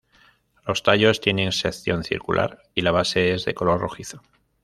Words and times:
Los 0.65 0.81
tallos 0.81 1.21
tienen 1.21 1.51
sección 1.51 2.03
circular 2.03 2.63
y 2.73 2.81
la 2.81 2.89
base 2.89 3.33
es 3.35 3.45
de 3.45 3.53
color 3.53 3.79
rojizo. 3.79 4.23